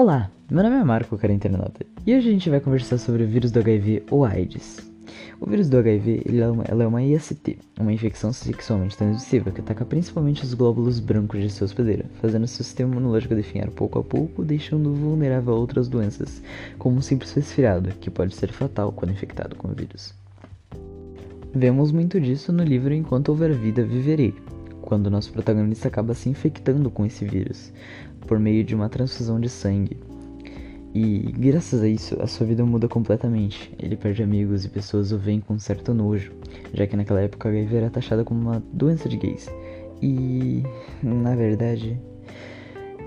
Olá, 0.00 0.30
meu 0.48 0.62
nome 0.62 0.76
é 0.76 0.84
Marco, 0.84 1.18
cara 1.18 1.32
internauta, 1.32 1.84
e 2.06 2.14
hoje 2.14 2.28
a 2.28 2.32
gente 2.32 2.48
vai 2.48 2.60
conversar 2.60 2.98
sobre 2.98 3.24
o 3.24 3.26
vírus 3.26 3.50
do 3.50 3.58
HIV 3.58 4.04
ou 4.12 4.24
AIDS. 4.24 4.78
O 5.40 5.50
vírus 5.50 5.68
do 5.68 5.76
HIV 5.76 6.22
é 6.24 6.48
uma, 6.48 6.62
ela 6.68 6.84
é 6.84 6.86
uma 6.86 7.02
IST, 7.02 7.58
uma 7.80 7.92
infecção 7.92 8.32
sexualmente 8.32 8.96
transmissível 8.96 9.52
que 9.52 9.60
ataca 9.60 9.84
principalmente 9.84 10.44
os 10.44 10.54
glóbulos 10.54 11.00
brancos 11.00 11.40
de 11.40 11.50
seu 11.50 11.64
hospedeiro, 11.64 12.04
fazendo 12.20 12.46
seu 12.46 12.64
sistema 12.64 12.92
imunológico 12.92 13.34
definhar 13.34 13.70
pouco 13.70 13.98
a 13.98 14.04
pouco, 14.04 14.44
deixando-o 14.44 14.94
vulnerável 14.94 15.54
a 15.54 15.58
outras 15.58 15.88
doenças, 15.88 16.40
como 16.78 16.96
um 16.96 17.02
simples 17.02 17.32
resfriado, 17.32 17.90
que 18.00 18.08
pode 18.08 18.36
ser 18.36 18.52
fatal 18.52 18.92
quando 18.92 19.10
infectado 19.10 19.56
com 19.56 19.66
o 19.66 19.74
vírus. 19.74 20.14
Vemos 21.52 21.90
muito 21.90 22.20
disso 22.20 22.52
no 22.52 22.62
livro 22.62 22.94
Enquanto 22.94 23.30
Houver 23.30 23.52
Vida 23.52 23.82
Viverei, 23.82 24.32
quando 24.88 25.10
nosso 25.10 25.30
protagonista 25.30 25.86
acaba 25.86 26.14
se 26.14 26.30
infectando 26.30 26.90
com 26.90 27.04
esse 27.04 27.22
vírus 27.22 27.70
por 28.26 28.38
meio 28.38 28.64
de 28.64 28.74
uma 28.74 28.88
transfusão 28.88 29.38
de 29.38 29.50
sangue. 29.50 29.98
E 30.94 31.30
graças 31.36 31.82
a 31.82 31.88
isso, 31.88 32.16
a 32.22 32.26
sua 32.26 32.46
vida 32.46 32.64
muda 32.64 32.88
completamente. 32.88 33.70
Ele 33.78 33.98
perde 33.98 34.22
amigos 34.22 34.64
e 34.64 34.70
pessoas 34.70 35.12
o 35.12 35.18
veem 35.18 35.40
com 35.40 35.58
certo 35.58 35.92
nojo, 35.92 36.32
já 36.72 36.86
que 36.86 36.96
naquela 36.96 37.20
época 37.20 37.50
a 37.50 37.52
HIV 37.52 37.76
era 37.76 37.90
taxada 37.90 38.24
como 38.24 38.40
uma 38.40 38.62
doença 38.72 39.10
de 39.10 39.18
gays. 39.18 39.50
E, 40.00 40.62
na 41.02 41.36
verdade, 41.36 42.00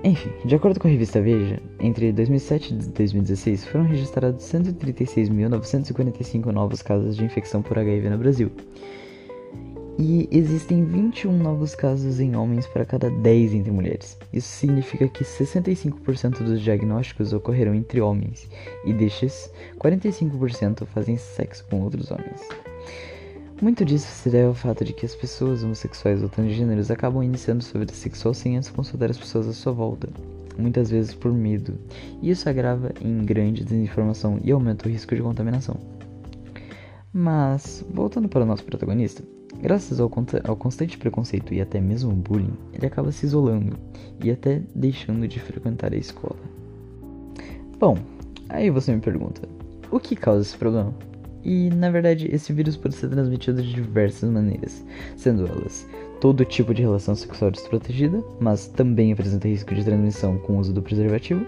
enfim, 0.04 0.30
de 0.46 0.54
acordo 0.54 0.80
com 0.80 0.88
a 0.88 0.92
revista 0.92 1.20
Veja, 1.20 1.60
entre 1.80 2.12
2007 2.12 2.76
e 2.76 2.78
2016 2.90 3.66
foram 3.66 3.86
registrados 3.86 4.46
136.945 4.46 6.46
novos 6.52 6.84
casos 6.84 7.18
de 7.18 7.26
infecção 7.26 7.64
por 7.64 7.80
HIV 7.80 8.08
no 8.08 8.20
Brasil, 8.20 8.52
e 10.02 10.28
existem 10.32 10.84
21 10.84 11.38
novos 11.38 11.76
casos 11.76 12.20
em 12.20 12.36
homens 12.36 12.66
para 12.66 12.84
cada 12.84 13.08
10 13.08 13.54
entre 13.54 13.72
mulheres. 13.72 14.18
Isso 14.34 14.48
significa 14.48 15.08
que 15.08 15.24
65% 15.24 16.40
dos 16.42 16.60
diagnósticos 16.60 17.32
ocorreram 17.34 17.76
entre 17.76 18.02
homens, 18.02 18.50
e 18.84 18.94
destes, 18.94 19.52
45% 19.78 20.88
fazem 20.88 21.18
sexo 21.18 21.64
com 21.70 21.82
outros 21.82 22.10
homens. 22.10 22.42
Muito 23.62 23.86
disso 23.86 24.08
se 24.08 24.32
deve 24.32 24.48
ao 24.48 24.56
fato 24.56 24.84
de 24.84 24.92
que 24.92 25.06
as 25.06 25.14
pessoas 25.14 25.64
homossexuais 25.64 26.24
ou 26.24 26.30
transgêneros 26.30 26.90
acabam 26.90 27.24
iniciando 27.24 27.64
sua 27.64 27.82
vida 27.82 27.94
sexual 27.94 28.34
sem 28.34 28.58
antes 28.58 28.72
consultar 28.72 29.12
as 29.12 29.20
pessoas 29.20 29.48
à 29.48 29.54
sua 29.54 29.72
volta, 29.72 30.10
muitas 30.58 30.90
vezes 30.90 31.14
por 31.14 31.32
medo, 31.32 31.76
e 32.24 32.32
isso 32.32 32.50
agrava 32.50 32.92
em 33.00 33.24
grande 33.24 33.64
desinformação 33.64 34.40
e 34.44 34.52
aumenta 34.52 34.88
o 34.88 34.92
risco 34.92 35.16
de 35.16 35.22
contaminação. 35.22 35.78
Mas, 37.14 37.86
voltando 37.94 38.28
para 38.28 38.42
o 38.42 38.48
nosso 38.48 38.64
protagonista, 38.64 39.22
Graças 39.62 40.00
ao, 40.00 40.12
ao, 40.44 40.56
constante 40.56 40.98
preconceito 40.98 41.54
e 41.54 41.62
até 41.62 41.80
mesmo 41.80 42.12
bullying, 42.12 42.54
ele 42.74 42.88
acaba 42.88 43.12
se 43.12 43.28
isolando 43.28 43.78
e 44.24 44.32
até 44.32 44.60
deixando 44.74 45.28
de 45.28 45.40
frequentar 45.40 45.94
a 45.94 45.98
escola. 45.98 46.40
Bom, 47.80 47.96
aí 48.50 48.72
você 48.72 48.92
me 48.92 49.00
pergunta: 49.00 49.48
o 49.92 50.00
que 50.00 50.16
causa 50.16 50.42
esse 50.42 50.58
problema? 50.58 50.92
E 51.44 51.70
na 51.70 51.92
verdade, 51.92 52.28
esse 52.32 52.52
vírus 52.52 52.76
pode 52.76 52.96
ser 52.96 53.10
transmitido 53.10 53.62
de 53.62 53.72
diversas 53.72 54.32
maneiras, 54.32 54.84
sendo 55.16 55.46
elas 55.46 55.88
todo 56.20 56.46
tipo 56.46 56.74
de 56.74 56.82
relação 56.82 57.14
sexual 57.14 57.52
desprotegida, 57.52 58.24
mas 58.40 58.68
também 58.68 59.12
apresenta 59.12 59.48
risco 59.48 59.76
de 59.76 59.84
transmissão 59.84 60.40
com 60.40 60.54
o 60.54 60.60
uso 60.60 60.74
do 60.74 60.82
preservativo, 60.82 61.46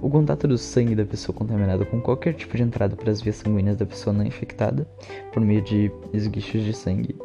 o 0.00 0.08
contato 0.08 0.48
do 0.48 0.56
sangue 0.56 0.94
da 0.94 1.04
pessoa 1.04 1.36
contaminada 1.36 1.84
com 1.84 2.00
qualquer 2.00 2.34
tipo 2.34 2.56
de 2.56 2.62
entrada 2.62 2.96
para 2.96 3.10
as 3.10 3.20
vias 3.20 3.36
sanguíneas 3.36 3.76
da 3.76 3.86
pessoa 3.86 4.12
não 4.12 4.24
infectada, 4.24 4.86
por 5.32 5.42
meio 5.42 5.62
de 5.62 5.90
esguichos 6.12 6.62
de 6.62 6.74
sangue 6.74 7.16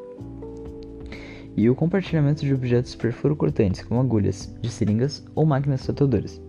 e 1.58 1.68
o 1.68 1.76
compartilhamento 1.76 2.46
de 2.46 2.54
objetos 2.54 2.94
perfuro-cortantes, 2.94 3.82
como 3.82 4.00
agulhas, 4.00 4.54
de 4.62 4.70
seringas 4.70 5.26
ou 5.34 5.44
máquinas 5.44 5.86
tatuadoras. 5.86 6.40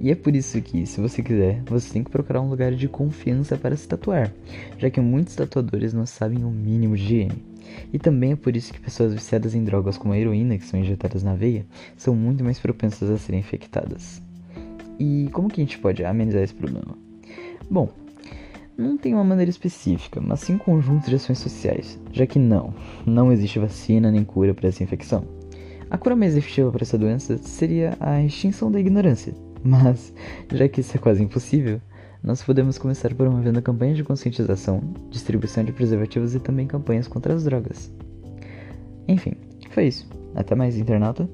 E 0.00 0.10
é 0.10 0.14
por 0.14 0.36
isso 0.36 0.62
que, 0.62 0.86
se 0.86 1.00
você 1.00 1.22
quiser, 1.22 1.60
você 1.66 1.92
tem 1.92 2.04
que 2.04 2.10
procurar 2.10 2.40
um 2.40 2.48
lugar 2.48 2.72
de 2.72 2.86
confiança 2.86 3.56
para 3.56 3.76
se 3.76 3.88
tatuar, 3.88 4.32
já 4.78 4.88
que 4.88 5.00
muitos 5.00 5.34
tatuadores 5.34 5.92
não 5.92 6.06
sabem 6.06 6.44
o 6.44 6.50
mínimo 6.50 6.96
de 6.96 7.02
higiene. 7.02 7.44
E 7.92 7.98
também 7.98 8.32
é 8.32 8.36
por 8.36 8.56
isso 8.56 8.72
que 8.72 8.80
pessoas 8.80 9.12
viciadas 9.12 9.54
em 9.54 9.64
drogas 9.64 9.98
como 9.98 10.12
a 10.12 10.18
heroína, 10.18 10.58
que 10.58 10.66
são 10.66 10.78
injetadas 10.78 11.22
na 11.22 11.34
veia, 11.34 11.66
são 11.96 12.14
muito 12.14 12.44
mais 12.44 12.60
propensas 12.60 13.10
a 13.10 13.18
serem 13.18 13.40
infectadas. 13.40 14.22
E 14.98 15.28
como 15.32 15.48
que 15.48 15.60
a 15.60 15.64
gente 15.64 15.78
pode 15.78 16.04
amenizar 16.04 16.42
esse 16.42 16.54
problema? 16.54 16.96
Bom, 17.68 17.90
não 18.82 18.98
tem 18.98 19.14
uma 19.14 19.24
maneira 19.24 19.50
específica, 19.50 20.20
mas 20.20 20.40
sim 20.40 20.54
um 20.54 20.58
conjunto 20.58 21.08
de 21.08 21.16
ações 21.16 21.38
sociais, 21.38 21.98
já 22.12 22.26
que 22.26 22.38
não, 22.38 22.74
não 23.06 23.32
existe 23.32 23.58
vacina 23.58 24.10
nem 24.10 24.24
cura 24.24 24.52
para 24.52 24.68
essa 24.68 24.82
infecção. 24.82 25.24
A 25.90 25.96
cura 25.96 26.16
mais 26.16 26.36
efetiva 26.36 26.70
para 26.70 26.82
essa 26.82 26.98
doença 26.98 27.38
seria 27.38 27.96
a 28.00 28.22
extinção 28.22 28.70
da 28.70 28.80
ignorância, 28.80 29.34
mas 29.62 30.12
já 30.52 30.68
que 30.68 30.80
isso 30.80 30.96
é 30.96 31.00
quase 31.00 31.22
impossível, 31.22 31.80
nós 32.22 32.42
podemos 32.42 32.78
começar 32.78 33.12
promovendo 33.14 33.60
campanhas 33.60 33.96
de 33.96 34.04
conscientização, 34.04 34.80
distribuição 35.10 35.64
de 35.64 35.72
preservativos 35.72 36.34
e 36.34 36.40
também 36.40 36.66
campanhas 36.66 37.08
contra 37.08 37.34
as 37.34 37.44
drogas. 37.44 37.92
Enfim, 39.08 39.32
foi 39.70 39.86
isso. 39.88 40.08
Até 40.34 40.54
mais, 40.54 40.78
internauta. 40.78 41.28